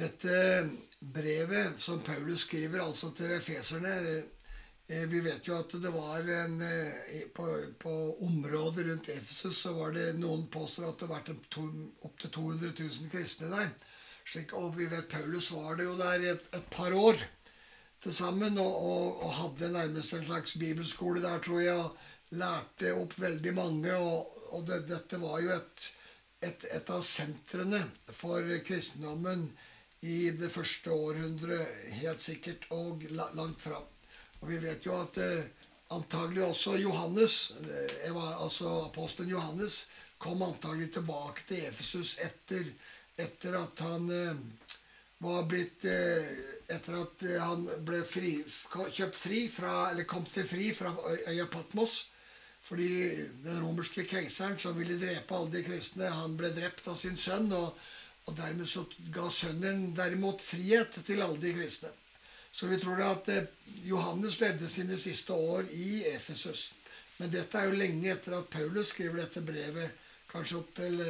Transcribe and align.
Dette 0.00 0.68
brevet 1.00 1.80
som 1.80 2.00
Paulus 2.00 2.46
skriver 2.46 2.80
altså 2.80 3.10
til 3.16 3.32
efeserne 3.34 3.94
eh, 4.88 5.04
Vi 5.08 5.20
vet 5.24 5.48
jo 5.48 5.58
at 5.58 5.74
det 5.82 5.92
var 5.92 6.24
en 6.24 6.60
eh, 6.64 7.26
På, 7.36 7.46
på 7.80 7.94
området 8.24 8.86
rundt 8.86 9.10
Efesus 9.12 9.60
så 9.64 9.74
var 9.76 9.92
det 9.96 10.14
noen 10.16 10.46
påstår 10.52 10.88
at 10.88 11.04
det 11.04 11.10
var 11.10 11.28
opptil 11.28 12.30
200 12.30 12.72
000 12.78 13.12
kristne 13.12 13.50
der. 13.52 13.70
Slik, 14.24 14.52
og 14.54 14.76
vi 14.78 14.86
vet 14.88 15.08
Paulus 15.10 15.50
var 15.52 15.76
det 15.76 15.88
jo 15.88 15.96
der 15.98 16.26
et, 16.32 16.48
et 16.54 16.66
par 16.72 16.96
år 16.96 17.20
til 18.00 18.14
sammen 18.14 18.58
og, 18.58 18.74
og, 18.76 19.22
og, 19.24 19.32
hadde 19.36 19.72
nærmest 19.72 20.14
en 20.16 20.24
slags 20.24 20.56
bibelskole 20.60 21.22
der, 21.22 21.40
tror 21.44 21.60
jeg. 21.60 21.88
Lærte 22.40 22.94
opp 22.94 23.16
veldig 23.20 23.54
mange. 23.56 23.96
Og, 23.96 24.36
og 24.54 24.68
det, 24.68 24.84
dette 24.88 25.20
var 25.20 25.40
jo 25.44 25.50
et, 25.56 25.88
et, 26.46 26.68
et 26.76 26.92
av 26.94 27.02
sentrene 27.04 27.82
for 28.06 28.46
kristendommen 28.64 29.50
i 30.00 30.30
det 30.32 30.48
første 30.52 30.92
århundret, 30.92 31.80
helt 32.00 32.22
sikkert, 32.22 32.66
og 32.72 33.04
langt 33.10 33.60
fram. 33.60 33.84
Og 34.40 34.48
vi 34.48 34.60
vet 34.62 34.86
jo 34.86 34.94
at 34.96 35.18
eh, 35.20 35.50
antagelig 35.92 36.44
også 36.46 36.76
Johannes, 36.80 37.52
eh, 37.60 38.16
altså 38.16 38.86
apostelen 38.86 39.30
Johannes, 39.30 39.86
kom 40.18 40.42
antagelig 40.42 40.92
tilbake 40.92 41.44
til 41.48 41.66
Efesus 41.68 42.16
etter, 42.24 42.72
etter 43.20 43.56
at 43.60 43.84
han 43.84 44.08
eh, 44.12 44.40
var 45.20 45.44
blitt 45.48 45.84
eh, 45.84 46.32
Etter 46.70 47.00
at 47.00 47.22
han 47.42 47.64
ble 47.82 48.04
fri, 48.06 48.36
kjøpt 48.94 49.16
fri 49.18 49.40
fra, 49.50 49.90
eller 49.90 50.06
kom 50.06 50.22
til 50.30 50.44
fri 50.46 50.68
fra 50.70 50.92
øya 51.26 51.48
Patmos. 51.50 52.04
Fordi 52.62 52.86
den 53.42 53.58
romerske 53.58 54.04
keiseren 54.06 54.54
som 54.62 54.76
ville 54.78 54.94
drepe 55.00 55.34
alle 55.34 55.50
de 55.56 55.64
kristne, 55.66 56.12
han 56.14 56.36
ble 56.38 56.52
drept 56.54 56.86
av 56.92 56.94
sin 57.00 57.18
sønn. 57.18 57.50
og 57.50 57.74
og 58.26 58.36
dermed 58.36 58.68
så 58.68 58.84
ga 59.14 59.28
sønnen 59.32 59.90
derimot 59.96 60.42
frihet 60.44 61.00
til 61.06 61.22
alle 61.22 61.40
de 61.40 61.54
kristne. 61.56 61.90
Så 62.52 62.66
vi 62.66 62.78
tror 62.82 63.02
at 63.06 63.28
eh, 63.30 63.48
Johannes 63.86 64.40
levde 64.40 64.68
sine 64.68 64.98
siste 64.98 65.32
år 65.32 65.70
i 65.70 66.04
Efesus. 66.10 66.72
Men 67.18 67.30
dette 67.30 67.58
er 67.58 67.68
jo 67.68 67.78
lenge 67.78 68.10
etter 68.12 68.38
at 68.38 68.50
Paulus 68.50 68.90
skriver 68.94 69.22
dette 69.22 69.42
brevet, 69.44 69.92
kanskje 70.30 70.58
opptil 70.58 71.02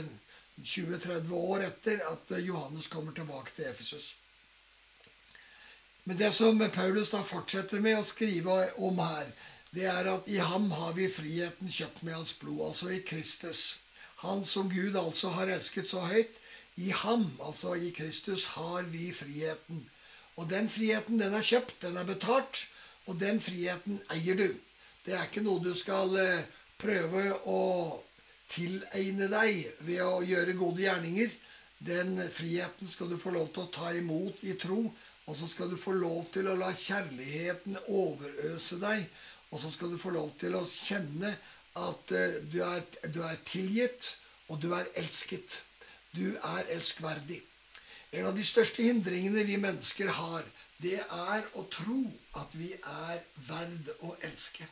20-30 0.61 1.33
år 1.37 1.65
etter 1.69 2.03
at 2.11 2.35
eh, 2.37 2.45
Johannes 2.47 2.91
kommer 2.93 3.17
tilbake 3.17 3.55
til 3.57 3.71
Efesus. 3.71 4.15
Men 6.05 6.19
det 6.19 6.33
som 6.35 6.59
Paulus 6.75 7.11
da 7.13 7.23
fortsetter 7.23 7.81
med 7.81 8.01
å 8.01 8.07
skrive 8.07 8.63
om 8.83 9.01
her, 9.01 9.29
det 9.71 9.87
er 9.87 10.09
at 10.11 10.29
i 10.29 10.41
ham 10.43 10.71
har 10.75 10.97
vi 10.97 11.07
friheten 11.13 11.71
kjøpt 11.71 12.03
med 12.03 12.17
hans 12.17 12.33
blod, 12.41 12.65
altså 12.73 12.91
i 12.91 13.03
Kristus. 13.07 13.79
Han 14.25 14.43
som 14.45 14.69
Gud 14.73 14.97
altså 14.99 15.31
har 15.37 15.53
elsket 15.53 15.89
så 15.89 16.03
høyt, 16.11 16.41
i 16.77 16.91
ham, 17.03 17.27
altså 17.43 17.75
i 17.75 17.91
Kristus, 17.97 18.45
har 18.57 18.83
vi 18.83 19.11
friheten. 19.13 19.83
Og 20.37 20.51
den 20.51 20.69
friheten, 20.69 21.21
den 21.21 21.35
er 21.35 21.45
kjøpt, 21.45 21.83
den 21.83 21.97
er 21.97 22.07
betalt, 22.09 22.67
og 23.07 23.19
den 23.21 23.41
friheten 23.41 24.01
eier 24.15 24.39
du. 24.39 24.49
Det 25.05 25.17
er 25.17 25.27
ikke 25.27 25.45
noe 25.45 25.63
du 25.65 25.73
skal 25.77 26.15
eh, 26.21 26.47
prøve 26.81 27.25
å 27.49 27.61
tilegne 28.51 29.29
deg 29.33 29.85
ved 29.87 30.03
å 30.05 30.21
gjøre 30.25 30.57
gode 30.59 30.85
gjerninger. 30.85 31.33
Den 31.81 32.19
friheten 32.33 32.89
skal 32.89 33.09
du 33.11 33.17
få 33.21 33.33
lov 33.35 33.51
til 33.55 33.65
å 33.65 33.73
ta 33.73 33.93
imot 33.97 34.45
i 34.45 34.57
tro, 34.61 34.83
og 35.27 35.37
så 35.37 35.49
skal 35.49 35.71
du 35.71 35.79
få 35.81 35.95
lov 35.97 36.27
til 36.35 36.49
å 36.51 36.57
la 36.59 36.71
kjærligheten 36.77 37.79
overøse 37.89 38.81
deg. 38.83 39.07
Og 39.51 39.63
så 39.63 39.71
skal 39.73 39.91
du 39.91 39.99
få 39.99 40.13
lov 40.15 40.35
til 40.39 40.55
å 40.55 40.65
kjenne 40.69 41.33
at 41.81 42.13
eh, 42.15 42.41
du 42.53 42.61
er, 42.67 42.85
du 43.09 43.23
er 43.27 43.41
tilgitt, 43.47 44.15
og 44.51 44.61
du 44.63 44.73
er 44.75 44.91
elsket. 44.99 45.61
Du 46.17 46.35
er 46.35 46.73
elskverdig. 46.75 47.41
En 48.13 48.27
av 48.27 48.35
de 48.35 48.45
største 48.47 48.83
hindringene 48.83 49.45
vi 49.47 49.59
mennesker 49.63 50.11
har, 50.17 50.47
det 50.83 50.99
er 50.99 51.47
å 51.55 51.67
tro 51.71 52.01
at 52.41 52.55
vi 52.59 52.73
er 52.75 53.21
verd 53.47 53.91
å 54.07 54.17
elske. 54.27 54.67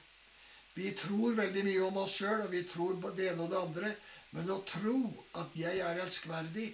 Vi 0.75 0.91
tror 0.99 1.37
veldig 1.39 1.65
mye 1.67 1.85
om 1.87 2.01
oss 2.03 2.17
sjøl, 2.19 2.45
og 2.45 2.53
vi 2.55 2.65
tror 2.67 2.99
på 3.03 3.13
det 3.15 3.33
ene 3.33 3.45
og 3.45 3.53
det 3.53 3.61
andre. 3.61 3.95
Men 4.35 4.51
å 4.55 4.61
tro 4.67 4.99
at 5.41 5.55
jeg 5.59 5.81
er 5.85 6.03
elskverdig, 6.05 6.69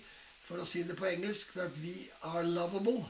for 0.45 0.61
å 0.61 0.67
si 0.69 0.83
det 0.85 0.97
på 0.99 1.09
engelsk, 1.09 1.57
at 1.61 1.77
vi 1.81 1.95
are 2.29 2.45
lovable, 2.45 3.05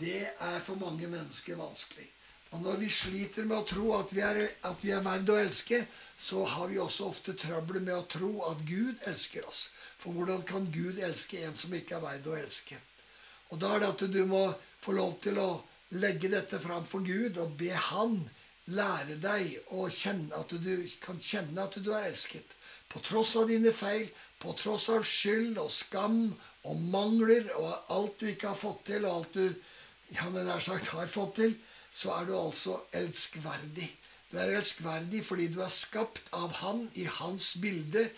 det 0.00 0.30
er 0.30 0.60
for 0.64 0.80
mange 0.80 1.08
mennesker 1.10 1.58
vanskelig. 1.60 2.06
Og 2.50 2.62
når 2.64 2.80
vi 2.80 2.88
sliter 2.90 3.46
med 3.46 3.60
å 3.60 3.66
tro 3.68 3.92
at 3.94 4.12
vi 4.14 4.22
er, 4.26 4.40
at 4.66 4.82
vi 4.82 4.90
er 4.90 5.04
verd 5.04 5.28
å 5.30 5.38
elske, 5.38 5.84
så 6.18 6.42
har 6.44 6.70
vi 6.70 6.80
også 6.82 7.06
ofte 7.12 7.36
trøbbel 7.38 7.78
med 7.84 7.94
å 7.94 8.06
tro 8.10 8.30
at 8.50 8.64
Gud 8.66 8.98
elsker 9.06 9.46
oss. 9.46 9.68
For 10.00 10.16
hvordan 10.16 10.42
kan 10.48 10.66
Gud 10.74 10.98
elske 10.98 11.44
en 11.46 11.54
som 11.56 11.74
ikke 11.76 11.98
er 11.98 12.04
verd 12.04 12.26
å 12.26 12.36
elske? 12.40 12.80
Og 13.50 13.62
da 13.62 13.74
er 13.74 13.84
det 13.84 13.92
at 13.94 14.04
du 14.12 14.20
må 14.26 14.48
få 14.82 14.94
lov 14.98 15.16
til 15.22 15.38
å 15.38 15.50
legge 16.00 16.30
dette 16.30 16.58
fram 16.62 16.84
for 16.86 17.06
Gud 17.06 17.38
og 17.42 17.56
be 17.58 17.70
Han 17.90 18.20
lære 18.70 19.16
deg 19.22 19.72
å 19.74 19.88
kjenne 19.90 20.36
at 20.38 20.52
du 20.62 20.74
kan 21.02 21.18
kjenne 21.22 21.64
at 21.64 21.78
du 21.82 21.90
er 21.94 22.10
elsket. 22.10 22.54
På 22.90 23.02
tross 23.02 23.36
av 23.38 23.48
dine 23.50 23.72
feil, 23.74 24.08
på 24.42 24.54
tross 24.58 24.88
av 24.90 25.06
skyld 25.06 25.58
og 25.62 25.70
skam 25.74 26.22
og 26.66 26.84
mangler 26.92 27.50
og 27.58 27.92
alt 27.94 28.20
du 28.20 28.30
ikke 28.30 28.52
har 28.52 28.58
fått 28.58 28.86
til, 28.90 29.06
og 29.06 29.20
alt 29.20 29.34
du 29.34 29.46
ja, 30.14 30.28
nær 30.34 30.62
sagt 30.62 30.90
har 30.94 31.10
fått 31.10 31.36
til, 31.38 31.54
så 31.90 32.14
er 32.18 32.28
du 32.28 32.34
altså 32.38 32.80
elskverdig. 32.94 33.88
Du 34.30 34.38
er 34.38 34.56
elskverdig 34.58 35.24
fordi 35.26 35.48
du 35.54 35.60
er 35.64 35.72
skapt 35.74 36.30
av 36.32 36.52
Han 36.62 36.86
i 36.94 37.06
Hans 37.18 37.56
bilde, 37.62 38.08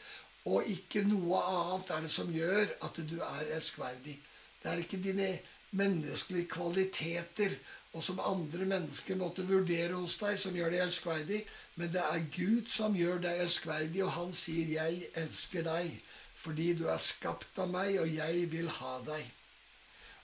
og 0.45 0.67
ikke 0.67 1.05
noe 1.07 1.39
annet 1.39 1.91
er 1.95 2.05
det 2.05 2.11
som 2.11 2.33
gjør 2.35 2.67
at 2.83 2.99
du 3.09 3.19
er 3.23 3.55
elskverdig. 3.57 4.19
Det 4.63 4.71
er 4.71 4.83
ikke 4.83 5.03
dine 5.03 5.31
menneskelige 5.73 6.51
kvaliteter 6.53 7.55
og 7.93 8.01
som 8.05 8.21
andre 8.25 8.65
mennesker 8.69 9.19
måtte 9.21 9.45
vurdere 9.45 9.99
hos 9.99 10.17
deg, 10.21 10.39
som 10.41 10.55
gjør 10.57 10.73
deg 10.73 10.85
elskverdig. 10.87 11.43
Men 11.77 11.93
det 11.93 12.01
er 12.01 12.25
Gud 12.33 12.71
som 12.73 12.97
gjør 12.97 13.21
deg 13.27 13.43
elskverdig, 13.45 14.05
og 14.05 14.13
han 14.17 14.33
sier 14.33 14.67
'Jeg 14.67 15.11
elsker 15.15 15.63
deg', 15.63 16.01
fordi 16.35 16.73
du 16.79 16.87
er 16.89 16.97
skapt 16.99 17.59
av 17.59 17.69
meg, 17.69 18.01
og 18.01 18.09
jeg 18.15 18.51
vil 18.53 18.69
ha 18.69 18.95
deg. 19.07 19.31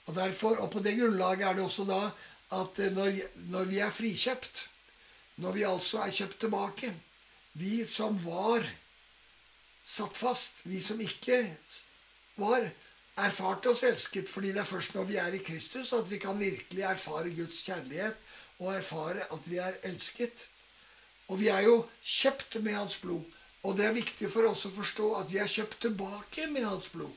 Og 0.05 0.15
derfor, 0.15 0.57
og 0.57 0.71
på 0.71 0.79
det 0.79 0.97
grunnlaget 0.97 1.47
er 1.47 1.53
det 1.53 1.63
også 1.63 1.85
da 1.85 2.11
at 2.55 2.79
eh, 2.79 2.91
når, 2.95 3.21
når 3.53 3.69
vi 3.69 3.79
er 3.83 3.93
frikjøpt, 3.93 4.65
når 5.39 5.55
vi 5.55 5.63
altså 5.67 6.03
er 6.03 6.15
kjøpt 6.15 6.39
tilbake 6.39 6.93
Vi 7.59 7.85
som 7.87 8.15
var 8.23 8.63
satt 9.85 10.17
fast. 10.17 10.61
Vi 10.63 10.81
som 10.81 10.99
ikke 11.01 11.39
var 12.37 12.67
erfarte 13.19 13.71
oss 13.71 13.83
elsket. 13.83 14.29
Fordi 14.29 14.53
det 14.53 14.61
er 14.61 14.69
først 14.69 14.95
når 14.95 15.07
vi 15.09 15.17
er 15.19 15.33
i 15.33 15.41
Kristus 15.43 15.93
at 15.93 16.07
vi 16.11 16.19
kan 16.21 16.39
virkelig 16.39 16.85
erfare 16.85 17.33
Guds 17.35 17.63
kjærlighet 17.65 18.15
og 18.59 18.73
erfare 18.75 19.25
at 19.33 19.49
vi 19.49 19.57
er 19.57 19.79
elsket. 19.83 20.45
Og 21.27 21.39
vi 21.39 21.47
er 21.47 21.65
jo 21.67 21.81
kjøpt 22.03 22.59
med 22.63 22.75
Hans 22.75 22.97
blod. 23.01 23.23
Og 23.63 23.75
det 23.77 23.85
er 23.85 23.97
viktig 23.97 24.29
for 24.31 24.47
oss 24.47 24.65
å 24.69 24.71
forstå 24.71 25.09
at 25.19 25.31
vi 25.31 25.41
er 25.41 25.51
kjøpt 25.51 25.81
tilbake 25.83 26.47
med 26.53 26.67
Hans 26.67 26.89
blod. 26.93 27.15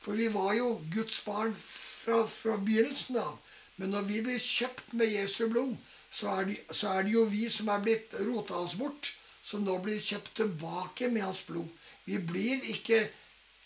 For 0.00 0.16
vi 0.16 0.28
var 0.32 0.52
jo 0.56 0.74
Guds 0.92 1.20
barn 1.24 1.54
fra, 1.56 2.24
fra 2.26 2.56
begynnelsen 2.60 3.20
av. 3.20 3.38
Men 3.80 3.94
når 3.94 4.04
vi 4.10 4.20
blir 4.20 4.42
kjøpt 4.44 4.92
med 5.00 5.08
Jesu 5.08 5.46
blod, 5.48 5.72
så 6.12 6.34
er, 6.34 6.50
det, 6.50 6.56
så 6.76 6.90
er 6.92 7.06
det 7.06 7.14
jo 7.14 7.24
vi 7.30 7.46
som 7.48 7.70
er 7.72 7.80
blitt 7.80 8.14
rota 8.26 8.58
oss 8.60 8.74
bort, 8.76 9.14
som 9.42 9.62
nå 9.64 9.78
blir 9.80 10.02
kjøpt 10.04 10.34
tilbake 10.36 11.08
med 11.08 11.24
Hans 11.24 11.40
blod. 11.48 11.70
Vi 12.04 12.18
blir 12.28 12.60
ikke, 12.74 13.06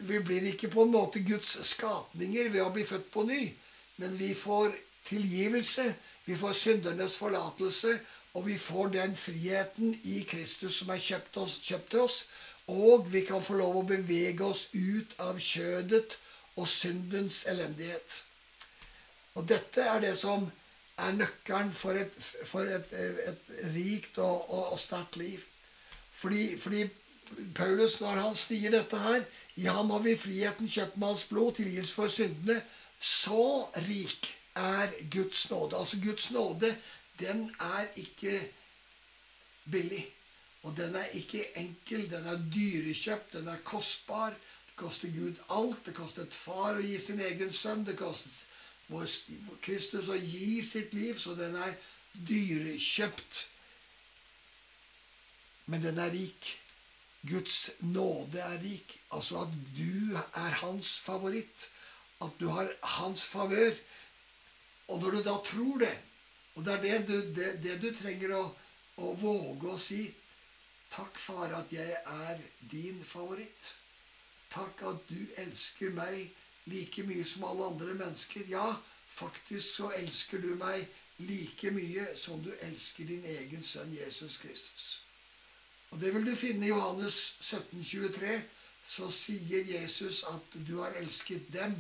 vi 0.06 0.20
blir 0.22 0.46
ikke 0.52 0.70
på 0.70 0.84
en 0.84 0.92
måte 0.94 1.24
Guds 1.26 1.56
skapninger 1.66 2.52
ved 2.52 2.62
å 2.62 2.70
bli 2.74 2.84
født 2.86 3.08
på 3.10 3.24
ny. 3.26 3.40
Men 3.98 4.14
vi 4.18 4.30
får 4.38 4.76
tilgivelse, 5.08 5.88
vi 6.28 6.36
får 6.38 6.54
syndernes 6.60 7.16
forlatelse, 7.18 7.96
og 8.34 8.46
vi 8.46 8.54
får 8.58 8.92
den 8.94 9.16
friheten 9.18 9.96
i 10.10 10.22
Kristus 10.30 10.78
som 10.78 10.92
er 10.94 11.02
kjøpt, 11.02 11.40
oss, 11.42 11.56
kjøpt 11.62 11.90
til 11.90 12.04
oss. 12.06 12.20
Og 12.70 13.10
vi 13.10 13.24
kan 13.26 13.42
få 13.42 13.58
lov 13.58 13.80
å 13.82 13.88
bevege 13.88 14.46
oss 14.46 14.68
ut 14.74 15.18
av 15.22 15.42
kjødet 15.42 16.16
og 16.54 16.70
syndens 16.70 17.42
elendighet. 17.50 18.22
Og 19.34 19.48
dette 19.48 19.82
er 19.82 20.00
det 20.04 20.14
som 20.18 20.46
er 20.96 21.16
nøkkelen 21.16 21.72
for 21.74 21.98
et, 21.98 22.14
for 22.46 22.70
et, 22.70 22.92
et 22.94 23.54
rikt 23.74 24.18
og, 24.22 24.50
og, 24.50 24.72
og 24.76 24.78
sterkt 24.78 25.16
liv. 25.18 25.40
Fordi, 26.14 26.58
fordi 26.58 26.84
Paulus, 27.54 28.00
når 28.00 28.20
han 28.22 28.36
sier 28.38 28.70
dette 28.70 28.98
her 28.98 29.24
I 29.56 29.66
ham 29.70 29.90
har 29.90 30.02
vi 30.02 30.16
friheten 30.18 30.70
kjøpt 30.70 30.96
med 30.96 31.08
hans 31.08 31.24
blod, 31.30 31.54
tilgivelse 31.54 31.94
for 31.94 32.10
syndene. 32.10 32.60
Så 33.00 33.68
rik 33.88 34.30
er 34.58 34.94
Guds 35.10 35.50
nåde. 35.50 35.78
Altså 35.78 36.00
Guds 36.02 36.30
nåde, 36.30 36.76
den 37.20 37.48
er 37.60 37.86
ikke 37.96 38.40
billig. 39.70 40.06
Og 40.62 40.76
den 40.76 40.96
er 40.96 41.04
ikke 41.04 41.44
enkel. 41.58 42.10
Den 42.10 42.26
er 42.26 42.42
dyrekjøpt. 42.54 43.32
Den 43.32 43.48
er 43.48 43.62
kostbar. 43.64 44.34
Det 44.66 44.76
koster 44.76 45.08
Gud 45.08 45.38
alt. 45.50 45.86
Det 45.86 45.94
kostet 45.94 46.34
far 46.34 46.78
å 46.78 46.82
gi 46.82 46.98
sin 46.98 47.20
egen 47.20 47.52
sønn. 47.52 47.84
Det 47.86 47.98
kostet 47.98 48.46
Kristus 49.64 50.10
å 50.12 50.18
gi 50.18 50.60
sitt 50.62 50.94
liv. 50.94 51.18
Så 51.18 51.36
den 51.38 51.56
er 51.56 51.76
dyrekjøpt. 52.14 53.46
Men 55.72 55.84
den 55.84 55.98
er 55.98 56.12
rik. 56.12 56.52
Guds 57.24 57.70
nåde 57.80 58.42
er 58.44 58.58
rik. 58.62 58.98
Altså 59.16 59.44
at 59.46 59.54
du 59.76 60.16
er 60.18 60.60
hans 60.62 60.98
favoritt. 61.00 61.70
at 62.22 62.30
du 62.40 62.48
har 62.48 62.70
hans 62.80 63.24
favør. 63.26 63.74
Og 64.88 65.00
når 65.00 65.10
du 65.10 65.22
da 65.22 65.34
tror 65.44 65.78
det, 65.78 65.98
og 66.54 66.64
det 66.64 66.72
er 66.72 66.82
det 66.82 66.98
du, 67.08 67.16
det, 67.34 67.48
det 67.62 67.74
du 67.82 67.88
trenger 67.94 68.36
å, 68.36 68.42
å 68.96 69.14
våge 69.18 69.72
å 69.72 69.80
si 69.80 70.06
Takk, 70.94 71.16
far, 71.18 71.50
at 71.50 71.72
jeg 71.74 71.90
er 71.90 72.42
din 72.70 73.00
favoritt. 73.02 73.72
Takk 74.52 74.82
at 74.86 75.08
du 75.08 75.24
elsker 75.42 75.90
meg 75.90 76.28
like 76.66 77.02
mye 77.06 77.24
som 77.24 77.44
alle 77.44 77.66
andre 77.72 77.94
mennesker. 77.94 78.46
Ja, 78.48 78.74
faktisk 79.08 79.76
så 79.76 79.90
elsker 79.96 80.42
du 80.42 80.54
meg 80.60 80.86
like 81.18 81.70
mye 81.70 82.06
som 82.18 82.42
du 82.42 82.50
elsker 82.60 83.08
din 83.08 83.24
egen 83.24 83.62
sønn 83.64 83.94
Jesus 83.94 84.38
Kristus. 84.42 85.00
Og 85.90 86.00
Det 86.00 86.14
vil 86.14 86.26
du 86.26 86.34
finne 86.36 86.66
i 86.66 86.68
Johannes 86.68 87.36
17, 87.40 87.84
23. 87.84 88.42
Så 88.84 89.10
sier 89.10 89.64
Jesus 89.64 90.24
at 90.28 90.56
du 90.66 90.80
har 90.80 90.96
elsket 90.98 91.52
dem 91.52 91.76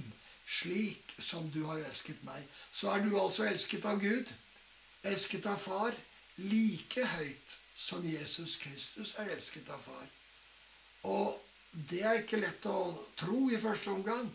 slik 0.46 1.14
som 1.18 1.50
du 1.50 1.64
har 1.64 1.80
elsket 1.82 2.22
meg. 2.24 2.44
Så 2.72 2.90
er 2.90 3.04
du 3.04 3.16
altså 3.18 3.48
elsket 3.48 3.84
av 3.84 4.00
Gud, 4.00 4.30
elsket 5.02 5.46
av 5.46 5.58
Far, 5.60 5.96
like 6.36 7.06
høyt 7.16 7.58
som 7.76 8.06
Jesus 8.06 8.56
Kristus 8.62 9.14
er 9.18 9.32
elsket 9.34 9.68
av 9.72 9.82
Far. 9.84 10.06
Og 11.10 11.40
det 11.90 12.02
er 12.06 12.22
ikke 12.22 12.40
lett 12.40 12.66
å 12.70 12.94
tro 13.18 13.48
i 13.50 13.60
første 13.60 13.90
omgang. 13.90 14.30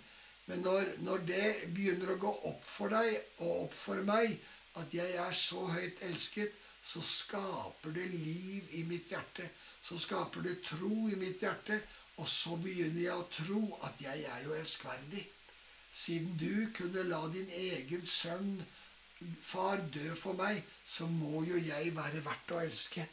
Men 0.50 0.64
når, 0.66 0.96
når, 1.06 1.26
det 1.30 1.50
begynner 1.76 2.16
å 2.16 2.22
gå 2.22 2.32
opp 2.50 2.66
for 2.66 2.90
deg 2.90 3.44
og 3.46 3.68
opp 3.68 3.76
for 3.78 4.02
meg 4.08 4.34
at 4.82 4.94
jeg 4.96 5.18
er 5.22 5.36
så 5.38 5.62
høyt 5.70 6.02
elsket, 6.08 6.56
så 6.82 7.04
skaper 7.06 7.94
det 7.94 8.08
liv 8.10 8.72
i 8.80 8.86
mitt 8.90 9.12
hjerte. 9.14 9.46
Så 9.82 10.00
skaper 10.02 10.46
det 10.48 10.62
tro 10.66 11.10
i 11.12 11.18
mitt 11.20 11.44
hjerte. 11.44 11.78
Og 12.20 12.28
så 12.28 12.58
begynner 12.60 13.04
jeg 13.04 13.16
å 13.16 13.28
tro 13.32 13.62
at 13.86 14.02
jeg 14.04 14.26
er 14.26 14.42
jo 14.48 14.56
elskverdig. 14.58 15.22
Siden 15.92 16.36
du 16.40 16.70
kunne 16.76 17.06
la 17.08 17.22
din 17.34 17.50
egen 17.56 18.06
sønn, 18.10 18.58
far, 19.44 19.82
dø 19.94 20.16
for 20.16 20.38
meg, 20.40 20.64
så 20.88 21.08
må 21.12 21.44
jo 21.48 21.60
jeg 21.60 21.94
være 21.96 22.24
verdt 22.26 22.54
å 22.56 22.62
elske. 22.64 23.06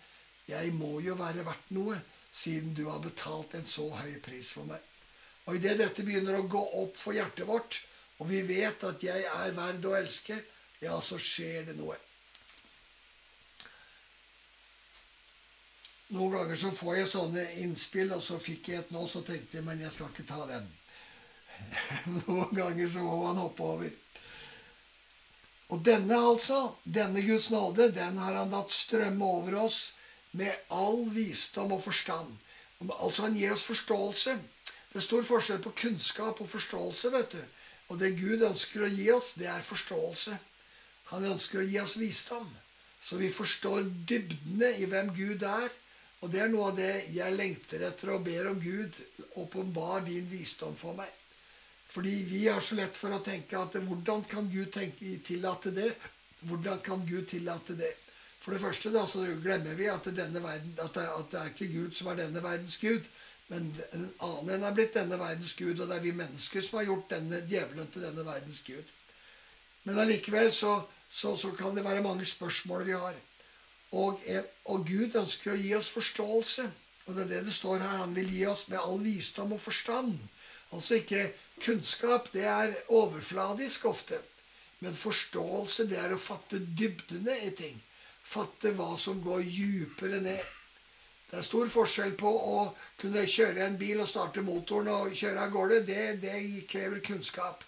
Jeg 0.48 0.72
må 0.78 0.98
jo 1.04 1.16
være 1.18 1.44
verdt 1.46 1.72
noe, 1.76 2.00
siden 2.32 2.74
du 2.78 2.86
har 2.88 3.02
betalt 3.04 3.56
en 3.58 3.66
så 3.68 3.88
høy 4.00 4.18
pris 4.24 4.52
for 4.56 4.68
meg. 4.70 4.82
Og 5.46 5.58
idet 5.58 5.76
dette 5.78 6.04
begynner 6.06 6.40
å 6.40 6.48
gå 6.50 6.62
opp 6.82 6.98
for 6.98 7.14
hjertet 7.14 7.46
vårt, 7.46 7.80
og 8.18 8.30
vi 8.30 8.40
vet 8.48 8.82
at 8.88 9.02
jeg 9.04 9.26
er 9.28 9.54
verd 9.54 9.84
å 9.86 9.94
elske, 9.98 10.38
ja, 10.82 10.96
så 11.00 11.18
skjer 11.20 11.68
det 11.68 11.76
noe. 11.78 11.96
Noen 16.14 16.36
ganger 16.36 16.58
så 16.58 16.70
får 16.74 16.96
jeg 17.00 17.10
sånne 17.10 17.44
innspill, 17.64 18.12
og 18.14 18.22
så 18.22 18.38
fikk 18.42 18.70
jeg 18.70 18.84
et 18.84 18.90
nå, 18.94 19.04
så 19.10 19.22
tenkte 19.26 19.58
jeg 19.58 19.66
men 19.66 19.82
jeg 19.82 19.94
skal 19.94 20.10
ikke 20.12 20.26
ta 20.28 20.44
den. 20.50 20.66
Noen 22.20 22.52
ganger 22.54 22.90
så 22.92 23.02
må 23.02 23.16
man 23.24 23.40
hoppe 23.42 23.66
over. 23.66 23.94
Og 25.74 25.82
denne, 25.82 26.14
altså, 26.14 26.60
denne 26.84 27.24
Guds 27.26 27.48
nåde, 27.50 27.90
den 27.94 28.20
har 28.22 28.38
han 28.38 28.54
latt 28.54 28.70
strømme 28.70 29.30
over 29.38 29.58
oss 29.64 29.80
med 30.36 30.54
all 30.70 31.08
visdom 31.10 31.74
og 31.74 31.82
forstand. 31.82 32.36
Altså 33.00 33.26
Han 33.26 33.38
gir 33.38 33.54
oss 33.56 33.66
forståelse. 33.66 34.36
Det 34.96 35.02
er 35.02 35.10
stor 35.10 35.24
forskjell 35.28 35.58
på 35.60 35.74
kunnskap 35.76 36.38
og 36.40 36.48
forståelse. 36.48 37.10
vet 37.12 37.32
du. 37.36 37.40
Og 37.92 37.98
det 38.00 38.14
Gud 38.16 38.40
ønsker 38.40 38.86
å 38.86 38.88
gi 38.88 39.10
oss, 39.12 39.34
det 39.36 39.44
er 39.52 39.60
forståelse. 39.60 40.38
Han 41.10 41.26
ønsker 41.34 41.60
å 41.60 41.66
gi 41.68 41.76
oss 41.82 41.98
visdom. 42.00 42.46
Så 43.04 43.18
vi 43.20 43.28
forstår 43.28 43.84
dybdene 44.08 44.70
i 44.80 44.88
hvem 44.88 45.10
Gud 45.12 45.44
er. 45.44 45.68
Og 46.24 46.32
det 46.32 46.40
er 46.40 46.48
noe 46.48 46.70
av 46.70 46.80
det 46.80 46.94
jeg 47.12 47.36
lengter 47.36 47.84
etter 47.90 48.14
og 48.14 48.24
ber 48.24 48.48
om 48.54 48.62
Gud. 48.62 48.96
Åpenbar 49.36 50.00
din 50.08 50.32
visdom 50.32 50.72
for 50.80 50.96
meg. 50.96 51.12
Fordi 51.92 52.16
vi 52.32 52.46
har 52.48 52.64
så 52.64 52.80
lett 52.80 52.96
for 52.96 53.12
å 53.12 53.20
tenke 53.20 53.60
at 53.60 53.76
hvordan 53.76 54.24
kan 54.32 54.48
Gud 54.48 54.72
tenke, 54.72 55.18
tillate 55.20 55.76
det? 55.76 55.92
Hvordan 56.48 56.80
kan 56.80 57.04
Gud 57.04 57.28
tillate 57.28 57.76
det? 57.76 57.92
For 58.40 58.56
det 58.56 58.64
første 58.64 58.96
da, 58.96 59.04
så 59.04 59.28
glemmer 59.44 59.76
vi 59.76 59.92
at, 59.92 60.08
verden, 60.08 60.40
at, 60.40 60.96
det, 60.96 61.04
at, 61.04 61.30
det, 61.30 61.44
er 61.44 61.52
ikke 61.52 61.72
Gud 61.76 62.00
som 62.00 62.08
er 62.08 62.24
denne 62.24 62.40
verdens 62.40 62.80
gud. 62.80 63.04
Men 63.48 63.68
en 63.94 64.06
annen 64.26 64.54
en 64.56 64.66
er 64.66 64.74
blitt 64.74 64.96
denne 64.96 65.18
verdens 65.20 65.54
gud, 65.58 65.78
og 65.78 65.86
det 65.86 65.96
er 65.96 66.04
vi 66.04 66.12
mennesker 66.16 66.64
som 66.64 66.80
har 66.80 66.88
gjort 66.88 67.12
denne 67.12 67.40
djevelen 67.46 67.90
til 67.92 68.02
denne 68.02 68.24
verdens 68.26 68.62
gud. 68.66 68.92
Men 69.86 70.00
allikevel 70.02 70.50
så, 70.52 70.80
så, 71.10 71.36
så 71.38 71.52
kan 71.54 71.76
det 71.76 71.84
være 71.86 72.02
mange 72.02 72.26
spørsmål 72.26 72.86
vi 72.88 72.96
har. 72.98 73.18
Og, 73.94 74.22
og, 74.66 74.86
Gud 74.86 75.14
ønsker 75.14 75.54
å 75.54 75.60
gi 75.60 75.70
oss 75.76 75.92
forståelse. 75.94 76.66
Og 77.06 77.14
det 77.14 77.22
er 77.22 77.30
det 77.36 77.44
det 77.46 77.54
står 77.54 77.84
her. 77.84 78.00
Han 78.02 78.16
vil 78.16 78.32
gi 78.34 78.42
oss 78.50 78.64
med 78.66 78.80
all 78.82 78.98
visdom 79.04 79.54
og 79.54 79.62
forstand. 79.62 80.16
Altså 80.74 80.98
ikke 80.98 81.28
kunnskap. 81.62 82.32
Det 82.34 82.42
er 82.50 82.74
overfladisk 82.90 83.86
ofte. 83.86 84.18
Men 84.82 84.98
forståelse, 84.98 85.86
det 85.86 86.02
er 86.02 86.12
å 86.12 86.20
fatte 86.20 86.58
dybdene 86.58 87.38
i 87.46 87.54
ting 87.54 87.78
fatte 88.26 88.72
hva 88.76 88.94
som 88.98 89.20
går 89.24 89.44
djupere 89.46 90.20
ned. 90.24 90.54
Det 91.30 91.40
er 91.40 91.46
stor 91.46 91.70
forskjell 91.70 92.12
på 92.18 92.30
å 92.30 92.58
kunne 93.00 93.24
kjøre 93.26 93.64
en 93.66 93.78
bil 93.80 94.02
og 94.02 94.10
starte 94.10 94.44
motoren 94.46 94.92
og 94.94 95.16
kjøre 95.16 95.46
av 95.46 95.54
gårde. 95.54 95.80
Det, 95.88 96.04
det 96.22 96.66
krever 96.70 97.02
kunnskap. 97.04 97.64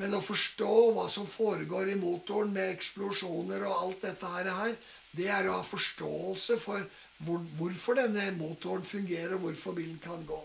Men 0.00 0.16
å 0.16 0.22
forstå 0.24 0.70
hva 0.96 1.04
som 1.12 1.28
foregår 1.28 1.90
i 1.92 1.98
motoren 2.00 2.54
med 2.54 2.70
eksplosjoner 2.72 3.66
og 3.68 3.74
alt 3.76 4.06
dette 4.06 4.30
her, 4.36 4.72
det 5.12 5.28
er 5.28 5.48
å 5.48 5.58
ha 5.58 5.66
forståelse 5.68 6.56
for 6.62 6.86
hvor, 7.26 7.42
hvorfor 7.58 8.00
denne 8.00 8.30
motoren 8.38 8.86
fungerer, 8.86 9.36
og 9.36 9.44
hvorfor 9.46 9.76
bilen 9.76 10.00
kan 10.02 10.24
gå. 10.26 10.40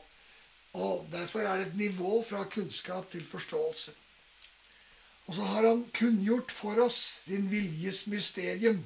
Og 0.77 1.07
Derfor 1.12 1.47
er 1.47 1.62
det 1.62 1.69
et 1.69 1.80
nivå 1.80 2.19
fra 2.27 2.44
kunnskap 2.51 3.07
til 3.09 3.23
forståelse. 3.25 3.95
Og 5.27 5.35
så 5.35 5.47
har 5.47 5.65
han 5.68 5.88
kunngjort 5.95 6.51
for 6.51 6.83
oss 6.83 7.00
sin 7.25 7.47
viljes 7.51 8.06
mysterium 8.12 8.83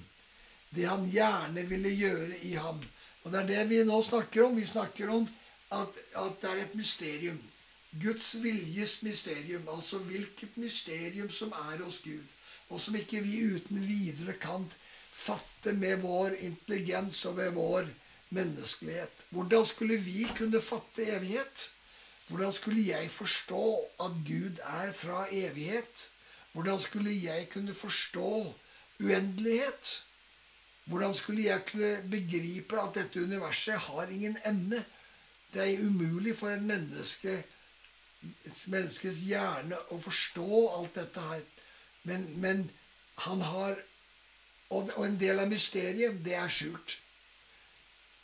det 0.71 0.87
han 0.87 1.03
gjerne 1.11 1.65
ville 1.67 1.91
gjøre 1.91 2.37
i 2.47 2.53
ham. 2.55 2.79
Og 3.23 3.31
det 3.31 3.39
er 3.41 3.47
det 3.47 3.69
vi 3.69 3.83
nå 3.85 4.01
snakker 4.03 4.47
om. 4.47 4.57
Vi 4.57 4.65
snakker 4.65 5.09
om 5.13 5.27
at, 5.71 5.97
at 6.17 6.37
det 6.41 6.51
er 6.51 6.63
et 6.63 6.75
mysterium. 6.75 7.41
Guds 8.01 8.35
viljes 8.43 9.01
mysterium. 9.03 9.67
Altså 9.69 9.97
hvilket 9.97 10.57
mysterium 10.57 11.31
som 11.31 11.51
er 11.51 11.83
hos 11.83 12.01
Gud. 12.03 12.23
Og 12.69 12.79
som 12.79 12.95
ikke 12.95 13.21
vi 13.23 13.41
uten 13.55 13.81
videre 13.87 14.37
kan 14.39 14.65
fatte 15.11 15.73
med 15.73 16.01
vår 16.01 16.37
intelligens 16.39 17.25
og 17.25 17.35
med 17.35 17.51
vår 17.57 17.89
menneskelighet. 18.31 19.25
Hvordan 19.29 19.65
skulle 19.65 19.97
vi 19.97 20.25
kunne 20.37 20.61
fatte 20.61 21.05
evighet? 21.17 21.71
Hvordan 22.27 22.53
skulle 22.53 22.87
jeg 22.87 23.11
forstå 23.11 23.65
at 23.99 24.11
Gud 24.27 24.57
er 24.63 24.91
fra 24.91 25.25
evighet? 25.31 26.09
Hvordan 26.53 26.79
skulle 26.79 27.11
jeg 27.23 27.49
kunne 27.53 27.73
forstå 27.73 28.53
uendelighet? 28.99 30.03
Hvordan 30.91 31.15
skulle 31.15 31.45
jeg 31.47 31.65
kunne 31.69 31.91
begripe 32.11 32.79
at 32.81 32.97
dette 32.99 33.23
universet 33.23 33.79
har 33.87 34.11
ingen 34.11 34.37
ende? 34.45 34.83
Det 35.53 35.63
er 35.63 35.85
umulig 35.85 36.35
for 36.37 36.51
en 36.51 36.67
menneske, 36.67 37.37
et 38.45 38.65
menneskes 38.67 39.23
hjerne 39.27 39.79
å 39.91 39.99
forstå 40.03 40.59
alt 40.75 40.99
dette 40.99 41.23
her. 41.29 41.41
Men, 42.03 42.27
men 42.43 42.67
han 43.25 43.41
har 43.41 43.79
og, 44.71 44.91
en 45.05 45.17
del 45.19 45.39
av 45.39 45.49
mysteriet, 45.51 46.21
det 46.23 46.35
er 46.39 46.51
skjult. 46.51 46.97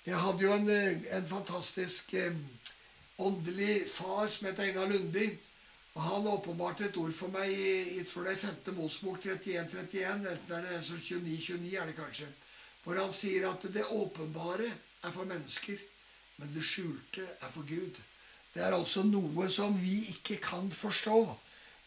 Jeg 0.07 0.19
hadde 0.23 0.45
jo 0.45 0.53
en, 0.55 0.69
en 0.71 1.27
fantastisk 1.27 2.13
eh, 2.15 2.35
åndelig 3.19 3.89
far 3.91 4.29
som 4.31 4.47
het 4.47 4.61
Einar 4.63 4.87
Lundby. 4.87 5.27
Og 5.97 6.03
Han 6.03 6.27
åpenbarte 6.27 6.85
et 6.85 6.97
ord 7.01 7.13
for 7.17 7.33
meg 7.33 7.51
i 7.51 7.71
i 7.97 8.03
tror 8.05 8.27
det 8.27 8.35
er 8.35 8.43
5. 8.43 8.75
Mosbok 8.77 9.25
31-31. 9.25 10.27
Enten 10.29 10.53
er 10.55 10.67
det 10.67 10.83
29-29, 10.85 11.73
er 11.73 11.89
det 11.89 11.95
kanskje. 11.97 12.27
For 12.87 12.95
han 12.95 13.11
sier 13.11 13.49
at 13.49 13.65
det 13.75 13.83
åpenbare 13.91 14.69
er 15.03 15.11
for 15.11 15.27
mennesker, 15.27 15.75
men 16.39 16.53
det 16.55 16.61
skjulte 16.63 17.25
er 17.35 17.49
for 17.51 17.67
Gud. 17.67 17.97
Det 18.53 18.61
er 18.63 18.71
altså 18.71 19.03
noe 19.03 19.49
som 19.51 19.75
vi 19.75 20.05
ikke 20.13 20.37
kan 20.39 20.69
forstå, 20.71 21.17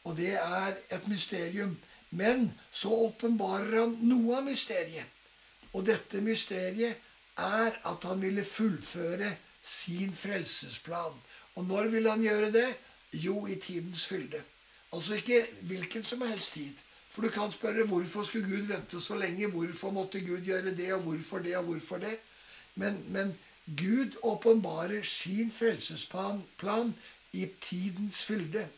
og 0.04 0.18
det 0.18 0.34
er 0.36 0.76
et 0.92 1.06
mysterium. 1.08 1.72
Men 2.10 2.50
så 2.68 2.92
åpenbarer 3.06 3.78
han 3.78 3.96
noe 4.10 4.42
av 4.42 4.44
mysteriet. 4.44 5.08
Og 5.72 5.86
dette 5.88 6.20
mysteriet 6.20 7.00
er 7.40 7.80
at 7.86 8.04
han 8.04 8.20
ville 8.20 8.44
fullføre 8.44 9.32
sin 9.64 10.12
frelsesplan. 10.12 11.16
Og 11.56 11.64
når 11.64 11.88
vil 11.94 12.10
han 12.12 12.28
gjøre 12.28 12.52
det? 12.52 12.68
Jo, 13.16 13.46
i 13.48 13.56
tidens 13.56 14.04
fylde. 14.04 14.42
Altså 14.92 15.16
ikke 15.16 15.46
hvilken 15.64 16.04
som 16.04 16.28
helst 16.28 16.58
tid. 16.58 16.76
For 17.10 17.26
du 17.26 17.30
kan 17.34 17.52
spørre 17.52 17.86
hvorfor 17.90 18.24
skulle 18.24 18.48
Gud 18.48 18.68
vente 18.70 19.00
så 19.02 19.18
lenge? 19.18 19.50
Hvorfor 19.50 19.90
måtte 19.90 20.20
Gud 20.22 20.44
gjøre 20.46 20.74
det, 20.76 20.92
og 20.94 21.00
hvorfor 21.00 21.38
det, 21.38 21.56
og 21.56 21.64
hvorfor 21.64 21.98
det? 21.98 22.18
Men, 22.74 23.04
men 23.08 23.38
Gud 23.66 24.16
åpenbarer 24.22 25.02
sin 25.02 25.50
frelsesplan 25.52 26.94
i 27.32 27.48
tidens 27.60 28.24
fylde. 28.24 28.68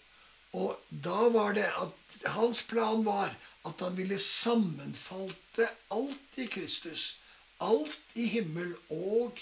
Og 0.53 0.81
da 1.05 1.29
var 1.33 1.53
det 1.57 1.69
at 1.81 2.29
hans 2.33 2.63
plan 2.69 3.05
var 3.05 3.37
at 3.65 3.81
han 3.81 3.97
ville 3.97 4.19
sammenfalte 4.19 5.69
alt 5.91 6.37
i 6.37 6.47
Kristus. 6.47 7.19
Alt 7.61 8.17
i 8.19 8.27
himmel 8.27 8.75
og 8.91 9.39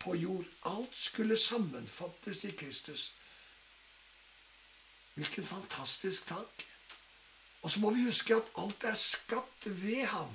på 0.00 0.14
jord. 0.14 0.46
Alt 0.66 0.96
skulle 0.96 1.38
sammenfattes 1.38 2.44
i 2.44 2.50
Kristus. 2.50 3.12
Hvilken 5.14 5.44
fantastisk 5.44 6.26
tank. 6.26 6.69
Og 7.62 7.70
så 7.70 7.80
må 7.80 7.90
vi 7.92 8.06
huske 8.06 8.36
at 8.36 8.54
alt 8.58 8.84
er 8.88 8.96
skapt 8.96 9.66
ved 9.66 10.06
ham. 10.12 10.32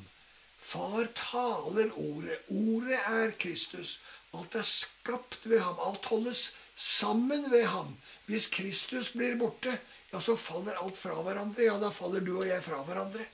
Far 0.60 1.08
taler 1.18 1.94
ordet. 1.94 2.38
Ordet 2.50 3.00
er 3.00 3.34
Kristus. 3.40 4.00
Alt 4.34 4.56
er 4.56 4.68
skapt 4.68 5.50
ved 5.50 5.60
ham. 5.60 5.80
Alt 5.88 6.06
holdes 6.06 6.52
sammen 6.76 7.52
ved 7.52 7.66
ham. 7.66 7.96
Hvis 8.26 8.48
Kristus 8.48 9.12
blir 9.12 9.38
borte, 9.40 9.74
ja, 10.12 10.20
så 10.20 10.36
faller 10.36 10.78
alt 10.82 10.98
fra 10.98 11.18
hverandre. 11.22 11.66
Ja, 11.66 11.80
da 11.82 11.90
faller 11.90 12.26
du 12.26 12.38
og 12.40 12.48
jeg 12.48 12.64
fra 12.64 12.84
hverandre. 12.84 13.26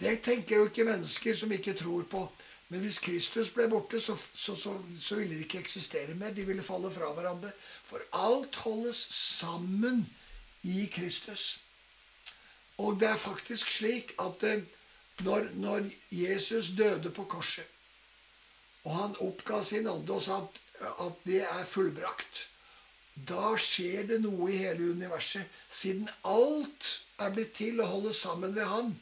Det 0.00 0.20
tenker 0.22 0.56
jo 0.56 0.68
ikke 0.68 0.84
mennesker 0.84 1.36
som 1.36 1.52
ikke 1.52 1.76
tror 1.76 2.04
på. 2.10 2.26
Men 2.68 2.82
hvis 2.82 2.98
Kristus 2.98 3.52
ble 3.54 3.68
borte, 3.70 4.00
så, 4.02 4.16
så, 4.34 4.56
så, 4.58 4.74
så 5.00 5.16
ville 5.16 5.36
de 5.36 5.44
ikke 5.44 5.60
eksistere 5.62 6.16
mer. 6.18 6.34
De 6.34 6.44
ville 6.46 6.64
falle 6.66 6.90
fra 6.92 7.12
hverandre. 7.14 7.52
For 7.86 8.02
alt 8.12 8.58
holdes 8.64 9.06
sammen 9.14 10.02
i 10.66 10.88
Kristus. 10.92 11.65
Og 12.78 13.00
det 13.00 13.08
er 13.08 13.20
faktisk 13.20 13.70
slik 13.72 14.12
at 14.20 14.42
eh, 14.44 14.66
når, 15.24 15.48
når 15.54 15.88
Jesus 16.12 16.74
døde 16.76 17.10
på 17.10 17.24
korset, 17.24 17.64
og 18.84 18.92
han 18.94 19.16
oppga 19.20 19.62
sin 19.64 19.88
ånde 19.90 20.12
og 20.12 20.22
sa 20.22 20.42
at, 20.44 20.60
at 21.06 21.24
det 21.24 21.40
er 21.42 21.64
fullbrakt 21.66 22.46
da 23.16 23.54
skjer 23.56 24.04
det 24.10 24.18
noe 24.24 24.50
i 24.52 24.58
hele 24.60 24.90
universet. 24.92 25.48
Siden 25.72 26.08
alt 26.28 26.88
er 27.22 27.32
blitt 27.32 27.54
til 27.56 27.80
å 27.80 27.88
holde 27.88 28.12
sammen 28.12 28.52
ved 28.56 28.68
Han, 28.68 28.92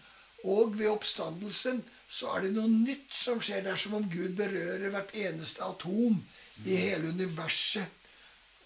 og 0.44 0.76
ved 0.78 0.90
oppstandelsen, 0.92 1.80
så 2.06 2.36
er 2.36 2.44
det 2.44 2.52
noe 2.54 2.70
nytt 2.70 3.10
som 3.16 3.40
skjer. 3.42 3.64
Det 3.64 3.72
er 3.72 3.80
som 3.80 3.96
om 3.98 4.06
Gud 4.12 4.36
berører 4.38 4.92
hvert 4.92 5.14
eneste 5.16 5.64
atom 5.64 6.20
i 6.62 6.76
hele 6.76 7.10
universet. 7.10 7.88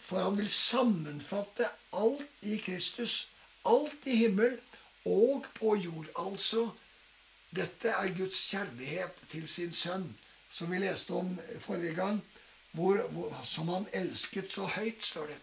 For 0.02 0.20
han 0.26 0.36
vil 0.36 0.50
sammenfatte 0.52 1.68
alt 1.96 2.44
i 2.44 2.58
Kristus. 2.60 3.28
Alt 3.68 4.04
i 4.08 4.18
himmel 4.24 4.58
og 5.04 5.46
på 5.54 5.76
jord. 5.76 6.08
Altså, 6.18 6.70
dette 7.54 7.88
er 7.88 8.16
Guds 8.16 8.40
kjærlighet 8.50 9.22
til 9.30 9.48
sin 9.48 9.72
sønn, 9.72 10.08
som 10.52 10.72
vi 10.72 10.80
leste 10.82 11.14
om 11.14 11.36
forrige 11.60 11.94
gang 11.94 12.20
hvor, 12.72 13.08
hvor, 13.12 13.42
som 13.44 13.68
han 13.68 13.86
elsket 13.92 14.52
så 14.52 14.66
høyt, 14.66 15.04
står 15.04 15.26
det. 15.26 15.38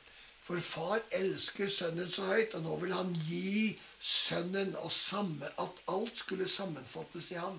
For 0.45 0.61
far 0.61 1.01
elsker 1.11 1.69
sønnen 1.73 2.09
så 2.11 2.27
høyt, 2.29 2.53
og 2.53 2.61
nå 2.63 2.75
vil 2.83 2.93
han 2.93 3.13
gi 3.25 3.79
sønnen 3.99 4.75
og 4.77 4.91
samme, 4.93 5.49
at 5.59 5.79
alt 5.89 6.17
skulle 6.21 6.47
sammenfattes 6.47 7.31
i 7.33 7.39
ham. 7.41 7.57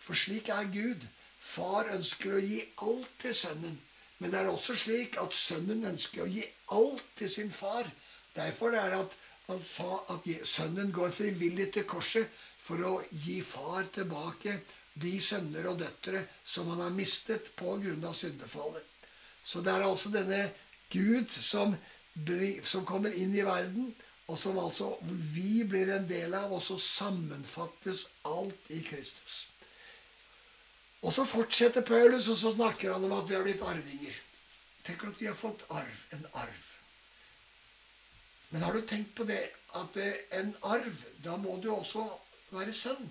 For 0.00 0.14
slik 0.14 0.48
er 0.54 0.70
Gud. 0.72 1.06
Far 1.42 1.90
ønsker 1.94 2.36
å 2.36 2.42
gi 2.42 2.60
alt 2.86 3.10
til 3.22 3.34
sønnen. 3.34 3.80
Men 4.18 4.30
det 4.30 4.40
er 4.40 4.50
også 4.50 4.76
slik 4.78 5.18
at 5.18 5.34
sønnen 5.34 5.84
ønsker 5.90 6.24
å 6.24 6.30
gi 6.30 6.44
alt 6.74 7.02
til 7.18 7.30
sin 7.30 7.50
far. 7.54 7.90
Derfor 8.36 8.74
er 8.74 8.94
det 8.94 9.02
at, 9.02 9.18
at, 9.48 10.10
at 10.12 10.28
sønnen 10.48 10.92
går 10.92 11.10
frivillig 11.14 11.70
til 11.72 11.86
korset 11.88 12.28
for 12.62 12.84
å 12.84 12.98
gi 13.10 13.40
far 13.44 13.88
tilbake 13.94 14.58
de 14.98 15.14
sønner 15.22 15.68
og 15.70 15.78
døtre 15.80 16.24
som 16.44 16.68
han 16.72 16.82
har 16.82 16.94
mistet 16.94 17.52
av 17.62 18.14
syndefallet. 18.16 18.84
Så 19.44 19.62
det 19.64 19.72
er 19.72 19.86
altså 19.86 20.10
denne 20.12 20.50
Gud 20.90 21.30
som, 21.30 21.76
som 22.62 22.84
kommer 22.84 23.14
inn 23.14 23.34
i 23.36 23.46
verden, 23.46 23.92
og 24.28 24.36
som 24.36 24.58
altså 24.60 24.90
vi 25.04 25.64
blir 25.64 25.88
en 25.94 26.08
del 26.08 26.34
av, 26.36 26.52
og 26.52 26.62
så 26.62 26.76
sammenfattes 26.76 28.08
alt 28.28 28.72
i 28.74 28.82
Kristus. 28.84 29.46
Og 31.00 31.14
så 31.14 31.24
fortsetter 31.24 31.86
Paulus, 31.86 32.28
og 32.28 32.36
så 32.36 32.52
snakker 32.52 32.92
han 32.92 33.06
om 33.06 33.14
at 33.16 33.30
vi 33.30 33.38
har 33.38 33.46
blitt 33.46 33.62
arvinger. 33.62 34.18
Tenk 34.84 35.06
at 35.08 35.22
vi 35.22 35.30
har 35.30 35.38
fått 35.38 35.64
arv. 35.70 36.04
En 36.16 36.26
arv. 36.42 36.66
Men 38.48 38.62
har 38.64 38.74
du 38.74 38.82
tenkt 38.88 39.14
på 39.14 39.26
det 39.28 39.42
at 39.76 39.96
en 40.38 40.54
arv, 40.62 41.04
da 41.24 41.36
må 41.36 41.58
du 41.60 41.68
også 41.74 42.06
være 42.54 42.72
sønn? 42.72 43.08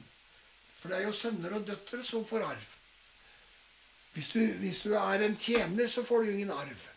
For 0.78 0.90
det 0.90 1.00
er 1.00 1.08
jo 1.08 1.16
sønner 1.16 1.56
og 1.58 1.66
døtre 1.68 2.04
som 2.06 2.26
får 2.26 2.46
arv. 2.48 2.68
Hvis 4.18 4.30
du, 4.34 4.40
hvis 4.62 4.82
du, 4.82 4.94
er 4.98 5.22
en 5.22 5.38
tjener, 5.38 5.88
så 5.88 6.04
får 6.06 6.24
du 6.24 6.32
ingen 6.32 6.52
arv. 6.54 6.88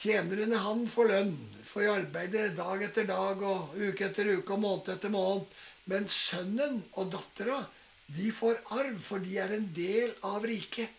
Tjeneren 0.00 0.52
han 0.56 0.86
får 0.88 1.08
lønn, 1.08 1.34
får 1.64 1.88
arbeide 1.92 2.50
dag 2.56 2.84
etter 2.84 3.08
dag 3.08 3.42
og 3.44 3.76
uke 3.76 4.08
etter 4.08 4.28
uke 4.36 4.56
og 4.56 4.60
måned 4.64 4.90
etter 4.92 5.12
måned. 5.12 5.48
Men 5.88 6.08
sønnen 6.12 6.82
og 7.00 7.12
dattera, 7.14 7.62
de 8.12 8.28
får 8.32 8.60
arv, 8.76 8.98
for 9.00 9.24
de 9.24 9.38
er 9.40 9.54
en 9.56 9.68
del 9.76 10.12
av 10.26 10.44
riket. 10.44 10.92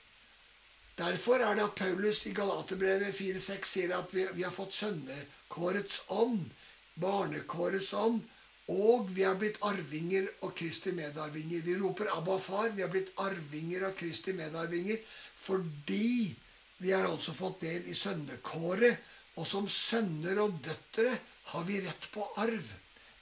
Derfor 0.98 1.42
er 1.42 1.58
det 1.58 1.66
at 1.66 1.78
Paulus 1.78 2.24
i 2.30 2.34
Galaterbrevet 2.36 3.14
4,6 3.16 3.70
sier 3.70 3.94
at 3.98 4.14
vi, 4.14 4.26
vi 4.38 4.46
har 4.46 4.54
fått 4.54 4.76
sønnekårets 4.78 6.02
ånd, 6.14 6.50
barnekårets 7.02 7.92
sånn, 7.94 8.22
og 8.72 9.10
vi 9.12 9.26
har 9.26 9.36
blitt 9.40 9.58
arvinger 9.68 10.30
og 10.46 10.54
Kristi 10.56 10.94
medarvinger. 10.96 11.62
Vi 11.66 11.76
roper 11.76 12.08
'Abba, 12.12 12.38
far'. 12.40 12.76
Vi 12.76 12.82
har 12.82 12.90
blitt 12.90 13.12
arvinger 13.18 13.88
og 13.88 13.96
Kristi 13.96 14.34
medarvinger. 14.34 15.00
Fordi 15.36 16.36
vi 16.78 16.92
har 16.92 17.06
altså 17.06 17.34
fått 17.34 17.62
del 17.62 17.90
i 17.90 17.94
sønnekåret, 17.94 18.98
og 19.36 19.48
som 19.48 19.68
sønner 19.70 20.40
og 20.44 20.62
døtre 20.64 21.18
har 21.52 21.64
vi 21.64 21.82
rett 21.82 22.08
på 22.14 22.26
arv. 22.38 22.64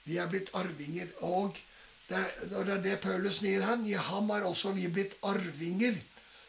Vi 0.04 0.18
er 0.18 0.28
blitt 0.28 0.54
arvinger. 0.54 1.08
Og 1.22 1.58
det 2.10 2.24
er 2.52 2.82
det 2.84 3.02
Paulus 3.02 3.40
sier 3.40 3.66
her. 3.66 3.84
I 3.86 3.94
ham 3.94 4.30
har 4.30 4.48
også 4.48 4.74
vi 4.78 4.88
blitt 4.88 5.18
arvinger, 5.24 5.96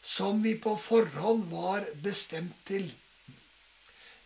som 0.02 0.42
vi 0.42 0.54
på 0.54 0.76
forhånd 0.76 1.50
var 1.50 1.87
bestemt 2.02 2.56
til. 2.66 2.90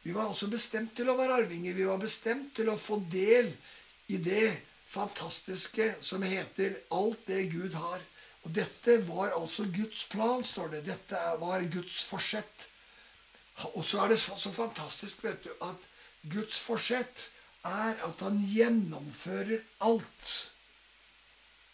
Vi 0.05 0.13
var 0.13 0.29
også 0.29 0.51
bestemt 0.53 0.93
til 0.97 1.09
å 1.09 1.17
være 1.17 1.41
arvinger. 1.43 1.73
Vi 1.77 1.87
var 1.89 2.01
bestemt 2.01 2.53
til 2.57 2.69
å 2.69 2.77
få 2.81 3.01
del 3.13 3.49
i 4.13 4.19
det 4.21 4.51
fantastiske 4.93 5.95
som 6.05 6.23
heter 6.23 6.77
alt 6.93 7.25
det 7.27 7.47
Gud 7.55 7.77
har. 7.81 8.03
Og 8.45 8.53
dette 8.53 8.99
var 9.09 9.33
altså 9.33 9.65
Guds 9.73 10.05
plan, 10.13 10.45
står 10.45 10.75
det. 10.77 10.83
Dette 10.91 11.21
var 11.41 11.65
Guds 11.73 12.03
forsett. 12.05 12.69
Og 13.73 13.81
så 13.87 14.05
er 14.05 14.13
det 14.13 14.21
så, 14.21 14.37
så 14.37 14.53
fantastisk 14.53 15.25
vet 15.25 15.41
du, 15.47 15.53
at 15.65 15.89
Guds 16.29 16.59
forsett 16.61 17.31
er 17.65 17.97
at 18.05 18.21
han 18.21 18.37
gjennomfører 18.45 19.65
alt 19.89 20.33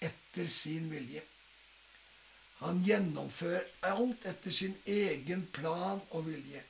etter 0.06 0.46
sin 0.46 0.86
vilje. 0.92 1.22
Han 2.60 2.82
gjennomfører 2.84 3.66
alt 3.90 4.26
etter 4.28 4.54
sin 4.54 4.76
egen 4.86 5.46
plan 5.50 5.98
og 6.10 6.28
vilje. 6.28 6.62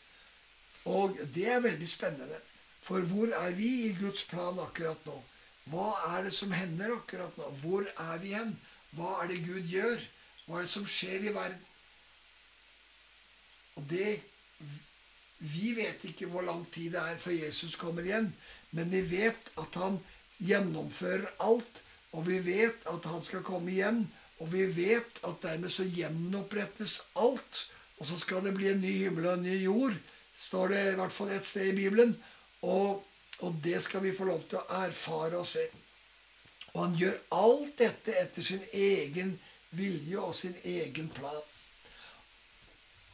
Og 0.89 1.19
det 1.35 1.47
er 1.49 1.65
veldig 1.65 1.89
spennende. 1.89 2.39
For 2.81 3.05
hvor 3.05 3.33
er 3.37 3.53
vi 3.57 3.69
i 3.87 3.97
Guds 4.01 4.25
plan 4.25 4.59
akkurat 4.63 5.05
nå? 5.07 5.17
Hva 5.71 5.91
er 6.17 6.25
det 6.27 6.35
som 6.35 6.53
hender 6.57 6.95
akkurat 6.97 7.37
nå? 7.37 7.51
Hvor 7.63 7.85
er 7.85 8.23
vi 8.23 8.33
hen? 8.35 8.55
Hva 8.97 9.21
er 9.23 9.31
det 9.31 9.43
Gud 9.45 9.69
gjør? 9.69 10.01
Hva 10.47 10.59
er 10.59 10.67
det 10.67 10.73
som 10.73 10.87
skjer 10.89 11.29
i 11.29 11.35
verden? 11.35 11.67
Og 13.77 13.87
det 13.91 14.21
Vi 15.41 15.71
vet 15.73 16.03
ikke 16.05 16.27
hvor 16.29 16.45
lang 16.45 16.67
tid 16.69 16.91
det 16.93 17.01
er 17.01 17.17
før 17.17 17.33
Jesus 17.33 17.77
kommer 17.81 18.05
igjen, 18.05 18.27
men 18.77 18.91
vi 18.93 19.01
vet 19.09 19.47
at 19.57 19.79
han 19.81 19.95
gjennomfører 20.37 21.31
alt. 21.41 21.81
Og 22.13 22.27
vi 22.27 22.41
vet 22.45 22.85
at 22.91 23.07
han 23.09 23.25
skal 23.25 23.41
komme 23.47 23.73
igjen. 23.73 24.03
Og 24.41 24.53
vi 24.53 24.67
vet 24.77 25.21
at 25.25 25.43
dermed 25.43 25.73
så 25.73 25.87
gjenopprettes 25.89 26.99
alt. 27.17 27.63
Og 28.01 28.07
så 28.11 28.19
skal 28.21 28.45
det 28.45 28.53
bli 28.57 28.69
en 28.69 28.81
ny 28.81 28.93
himmel 29.05 29.31
og 29.31 29.39
en 29.39 29.47
ny 29.49 29.57
jord, 29.63 29.97
står 30.41 30.73
det 30.73 30.83
i 30.89 30.97
hvert 30.99 31.15
fall 31.15 31.33
et 31.35 31.47
sted 31.47 31.71
i 31.71 31.77
Bibelen. 31.77 32.15
Og, 32.63 33.05
og 33.45 33.61
det 33.65 33.81
skal 33.85 34.05
vi 34.05 34.17
få 34.17 34.29
lov 34.29 34.43
til 34.49 34.61
å 34.61 34.83
erfare 34.83 35.41
og 35.41 35.49
se. 35.49 35.67
Og 36.73 36.83
han 36.85 36.99
gjør 36.99 37.17
alt 37.35 37.79
dette 37.81 38.17
etter 38.21 38.47
sin 38.47 38.63
egen 38.73 39.35
vilje 39.77 40.19
og 40.21 40.35
sin 40.37 40.55
egen 40.65 41.09
plan. 41.15 41.43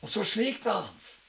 Og 0.04 0.12
så 0.12 0.22
slik, 0.28 0.60
da, 0.64 0.82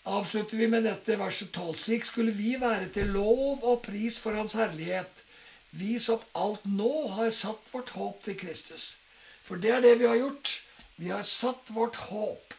avslutter 0.08 0.60
vi 0.60 0.68
med 0.72 0.86
dette 0.88 1.18
verset 1.20 1.54
12. 1.56 1.77
Slik 1.86 2.06
skulle 2.06 2.36
vi 2.36 2.56
være 2.60 2.92
til 2.94 3.13
lov 3.16 3.63
og 3.63 3.82
pris 3.88 4.20
for 4.22 4.38
Hans 4.38 4.58
herlighet, 4.60 5.24
vi 5.72 5.98
som 6.01 6.22
alt 6.38 6.66
nå 6.68 7.08
har 7.16 7.32
satt 7.36 7.72
vårt 7.74 7.96
håp 7.96 8.22
til 8.25 8.38
Kristus. 8.39 8.96
For 9.44 9.60
det 9.62 9.72
er 9.77 9.84
det 9.84 9.98
vi 10.01 10.08
har 10.08 10.20
gjort. 10.20 10.51
Vi 10.98 11.12
har 11.13 11.24
satt 11.27 11.72
vårt 11.75 12.00
håp 12.10 12.56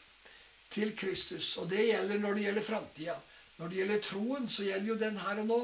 til 0.70 0.94
Kristus. 0.96 1.56
Og 1.56 1.68
det 1.70 1.86
gjelder 1.90 2.18
når 2.22 2.34
det 2.34 2.46
gjelder 2.48 2.66
framtida. 2.66 3.18
Når 3.58 3.68
det 3.68 3.78
gjelder 3.80 4.02
troen, 4.06 4.48
så 4.48 4.66
gjelder 4.66 4.88
jo 4.92 4.98
den 4.98 5.18
her 5.18 5.42
og 5.42 5.46
nå. 5.46 5.60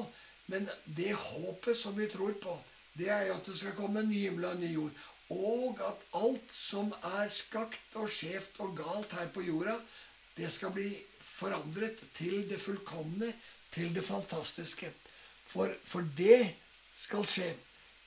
Men 0.53 0.69
det 0.97 1.13
håpet 1.17 1.79
som 1.79 1.97
vi 1.97 2.09
tror 2.13 2.35
på, 2.43 2.55
det 2.99 3.09
er 3.11 3.27
jo 3.29 3.37
at 3.39 3.47
det 3.47 3.59
skal 3.59 3.77
komme 3.79 4.03
en 4.03 4.11
ny 4.11 4.25
himmel 4.27 4.49
og 4.49 4.57
en 4.57 4.65
ny 4.65 4.73
jord. 4.75 5.05
Og 5.35 5.81
at 5.83 6.03
alt 6.21 6.51
som 6.53 6.93
er 7.17 7.31
skakt 7.33 7.97
og 7.99 8.11
skjevt 8.13 8.61
og 8.63 8.77
galt 8.79 9.15
her 9.17 9.31
på 9.35 9.45
jorda, 9.47 9.79
det 10.37 10.51
skal 10.53 10.75
bli 10.75 10.91
forandret 11.25 12.03
til 12.15 12.45
det 12.51 12.61
fullkomne, 12.61 13.33
til 13.73 13.95
det 13.95 14.05
fantastiske. 14.05 14.91
For, 15.47 15.73
for 15.85 16.07
det 16.19 16.55
skal 16.95 17.27
skje. 17.27 17.55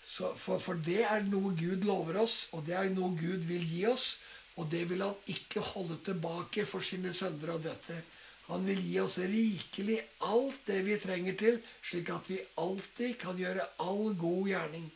Så, 0.03 0.29
for, 0.39 0.59
for 0.63 0.79
det 0.85 1.01
er 1.03 1.25
noe 1.27 1.51
Gud 1.57 1.83
lover 1.87 2.21
oss, 2.21 2.47
og 2.55 2.63
det 2.67 2.77
er 2.77 2.91
noe 2.93 3.11
Gud 3.17 3.43
vil 3.49 3.65
gi 3.67 3.83
oss. 3.89 4.17
Og 4.57 4.69
det 4.71 4.83
vil 4.89 5.03
han 5.05 5.33
ikke 5.33 5.61
holde 5.73 5.99
tilbake 6.05 6.65
for 6.65 6.85
sine 6.85 7.13
sønner 7.13 7.53
og 7.55 7.65
døtre. 7.65 7.99
Han 8.47 8.63
vil 8.65 8.79
gi 8.79 8.95
oss 9.03 9.17
rikelig 9.19 9.97
alt 10.23 10.61
det 10.69 10.79
vi 10.87 10.95
trenger 11.01 11.35
til, 11.39 11.59
slik 11.83 12.09
at 12.15 12.29
vi 12.31 12.39
alltid 12.63 13.17
kan 13.19 13.37
gjøre 13.37 13.65
all 13.83 14.15
god 14.17 14.47
gjerning. 14.47 14.87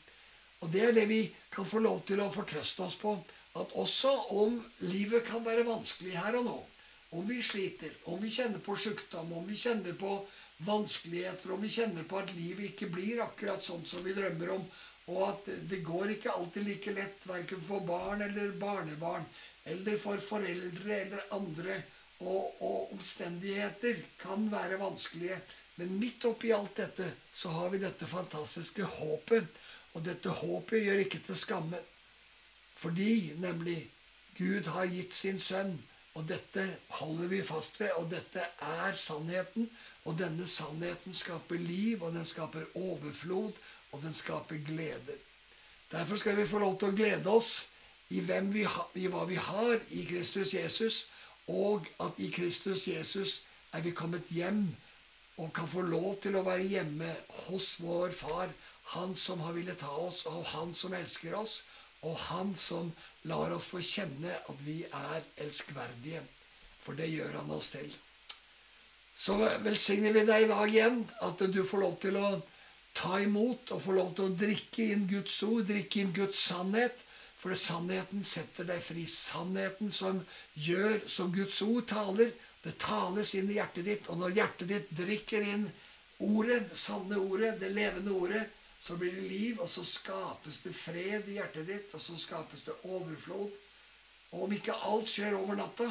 Og 0.61 0.71
det 0.71 0.83
er 0.87 0.95
det 0.95 1.07
vi 1.09 1.21
kan 1.51 1.67
få 1.67 1.81
lov 1.83 2.03
til 2.07 2.21
å 2.23 2.31
fortrøste 2.31 2.85
oss 2.85 2.95
på. 3.01 3.17
At 3.59 3.73
også 3.75 4.11
om 4.39 4.61
livet 4.87 5.25
kan 5.27 5.43
være 5.43 5.67
vanskelig 5.67 6.15
her 6.15 6.37
og 6.39 6.45
nå, 6.47 6.59
om 7.19 7.25
vi 7.27 7.41
sliter, 7.43 7.91
om 8.07 8.21
vi 8.21 8.31
kjenner 8.31 8.63
på 8.63 8.77
sykdom, 8.79 9.33
om 9.35 9.43
vi 9.43 9.57
kjenner 9.59 9.97
på 9.99 10.13
vanskeligheter, 10.63 11.51
om 11.51 11.59
vi 11.59 11.73
kjenner 11.73 12.07
på 12.07 12.21
at 12.21 12.31
livet 12.37 12.69
ikke 12.69 12.87
blir 12.93 13.19
akkurat 13.25 13.63
sånn 13.65 13.83
som 13.83 14.05
vi 14.05 14.15
drømmer 14.15 14.53
om, 14.55 14.63
og 15.11 15.21
at 15.27 15.49
det 15.67 15.81
går 15.83 16.13
ikke 16.13 16.31
alltid 16.31 16.69
like 16.69 16.93
lett, 16.95 17.25
verken 17.27 17.63
for 17.65 17.83
barn 17.83 18.23
eller 18.23 18.53
barnebarn, 18.61 19.25
eller 19.65 19.97
for 19.97 20.17
foreldre 20.17 20.95
eller 21.01 21.33
andre, 21.35 21.81
og, 22.21 22.61
og 22.61 22.93
omstendigheter 22.93 24.01
kan 24.21 24.51
være 24.51 24.79
vanskelige. 24.81 25.37
Men 25.75 25.97
midt 25.99 26.25
oppi 26.29 26.51
alt 26.53 26.75
dette 26.77 27.07
så 27.33 27.49
har 27.55 27.71
vi 27.73 27.81
dette 27.81 28.07
fantastiske 28.07 28.85
håpet. 28.99 29.47
Og 29.93 30.03
dette 30.05 30.29
håpet 30.29 30.85
gjør 30.85 31.01
ikke 31.05 31.21
til 31.25 31.37
skamme. 31.37 31.79
Fordi 32.77 33.33
nemlig 33.41 33.79
Gud 34.37 34.69
har 34.73 34.85
gitt 34.91 35.15
sin 35.17 35.39
sønn. 35.39 35.73
Og 36.13 36.27
dette 36.27 36.65
holder 36.99 37.29
vi 37.31 37.41
fast 37.47 37.79
ved, 37.79 37.91
og 37.97 38.09
dette 38.11 38.43
er 38.67 38.95
sannheten. 38.99 39.69
Og 40.05 40.17
denne 40.19 40.47
sannheten 40.47 41.15
skaper 41.15 41.59
liv, 41.59 42.03
og 42.03 42.13
den 42.13 42.25
skaper 42.25 42.67
overflod, 42.75 43.53
og 43.91 44.01
den 44.03 44.13
skaper 44.13 44.59
glede. 44.67 45.17
Derfor 45.91 46.15
skal 46.15 46.37
vi 46.37 46.47
få 46.47 46.59
lov 46.59 46.77
til 46.79 46.91
å 46.91 46.95
glede 46.95 47.31
oss 47.31 47.71
i, 48.11 48.21
vi 48.21 48.65
i 48.99 49.07
hva 49.11 49.25
vi 49.29 49.39
har 49.39 49.73
i 49.89 50.05
Kristus 50.07 50.53
Jesus, 50.53 51.05
og 51.47 51.87
at 52.03 52.19
i 52.19 52.29
Kristus 52.31 52.87
Jesus 52.87 53.41
er 53.73 53.83
vi 53.85 53.95
kommet 53.95 54.29
hjem 54.35 54.65
og 55.41 55.53
kan 55.55 55.67
få 55.67 55.81
lov 55.87 56.19
til 56.21 56.35
å 56.37 56.43
være 56.45 56.67
hjemme 56.67 57.09
hos 57.47 57.77
vår 57.81 58.11
far, 58.15 58.51
han 58.93 59.15
som 59.15 59.41
har 59.41 59.55
villet 59.55 59.79
ta 59.79 59.89
oss, 59.89 60.25
og 60.27 60.43
han 60.51 60.73
som 60.75 60.93
elsker 60.93 61.35
oss, 61.37 61.61
og 62.03 62.17
han 62.27 62.53
som 62.57 62.91
lar 63.29 63.53
oss 63.55 63.69
få 63.71 63.81
kjenne 63.85 64.33
at 64.35 64.63
vi 64.65 64.81
er 64.85 65.25
elskverdige. 65.41 66.21
For 66.81 66.97
det 66.97 67.11
gjør 67.11 67.37
han 67.39 67.51
oss 67.53 67.69
til. 67.73 67.89
Så 69.17 69.37
velsigner 69.61 70.15
vi 70.15 70.25
deg 70.25 70.45
i 70.45 70.49
dag 70.49 70.65
igjen, 70.67 71.03
at 71.21 71.43
du 71.53 71.61
får 71.67 71.83
lov 71.83 71.97
til 72.01 72.17
å 72.17 72.29
ta 72.97 73.19
imot 73.21 73.71
og 73.71 73.83
få 73.85 73.95
lov 73.95 74.15
til 74.17 74.27
å 74.27 74.35
drikke 74.35 74.87
inn 74.95 75.05
Guds 75.09 75.35
ord, 75.45 75.67
drikke 75.69 76.01
inn 76.01 76.15
Guds 76.15 76.41
sannhet. 76.49 77.05
For 77.41 77.57
sannheten 77.57 78.21
setter 78.27 78.67
deg 78.69 78.83
fri. 78.85 79.07
Sannheten 79.09 79.89
som 79.91 80.19
gjør 80.53 80.99
som 81.09 81.31
Guds 81.33 81.57
ord 81.65 81.87
taler. 81.89 82.35
Det 82.61 82.75
tales 82.77 83.33
inn 83.33 83.49
i 83.49 83.57
hjertet 83.57 83.87
ditt. 83.87 84.09
Og 84.13 84.19
når 84.21 84.35
hjertet 84.37 84.69
ditt 84.69 84.91
drikker 84.93 85.47
inn 85.49 85.63
ordet, 86.21 86.67
det 86.69 86.77
sanne 86.77 87.17
ordet, 87.17 87.55
det 87.57 87.71
levende 87.73 88.13
ordet, 88.13 88.43
så 88.81 88.93
blir 88.97 89.15
det 89.17 89.25
liv, 89.29 89.57
og 89.61 89.69
så 89.69 89.81
skapes 89.85 90.59
det 90.61 90.73
fred 90.77 91.27
i 91.29 91.39
hjertet 91.39 91.65
ditt, 91.69 91.89
og 91.97 92.01
så 92.01 92.17
skapes 92.17 92.61
det 92.65 92.77
overflod. 92.85 93.57
Og 94.31 94.45
om 94.45 94.53
ikke 94.53 94.77
alt 94.89 95.09
skjer 95.09 95.37
over 95.37 95.57
natta, 95.57 95.89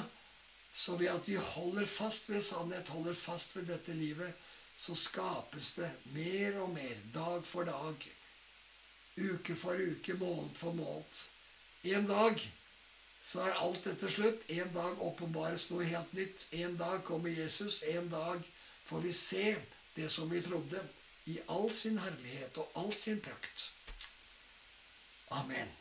så 0.70 0.94
ved 0.98 1.10
at 1.12 1.26
vi 1.26 1.34
holder 1.34 1.90
fast 1.90 2.30
ved 2.30 2.42
sannhet, 2.46 2.94
holder 2.94 3.18
fast 3.18 3.56
ved 3.56 3.66
dette 3.70 3.94
livet, 3.94 4.38
så 4.78 4.94
skapes 4.94 5.74
det 5.80 5.90
mer 6.14 6.62
og 6.62 6.70
mer, 6.78 6.94
dag 7.14 7.42
for 7.46 7.66
dag, 7.66 8.06
uke 9.18 9.58
for 9.58 9.82
uke, 9.82 10.14
måned 10.22 10.54
for 10.54 10.78
måned. 10.78 11.22
En 11.82 12.06
dag 12.06 12.40
så 13.22 13.40
er 13.40 13.60
alt 13.64 13.84
dette 13.84 14.10
slutt. 14.12 14.44
En 14.52 14.72
dag 14.74 15.02
åpenbares 15.02 15.68
noe 15.72 15.86
helt 15.88 16.12
nytt. 16.16 16.46
En 16.52 16.76
dag 16.76 17.04
kommer 17.04 17.32
Jesus. 17.32 17.82
En 17.82 18.08
dag 18.12 18.44
får 18.84 19.04
vi 19.06 19.12
se 19.16 19.56
det 19.96 20.08
som 20.12 20.30
vi 20.30 20.42
trodde, 20.42 20.82
i 21.24 21.38
all 21.48 21.68
sin 21.74 21.98
herlighet 21.98 22.56
og 22.58 22.70
all 22.80 22.92
sin 22.96 23.20
prakt. 23.20 23.70
Amen. 25.30 25.79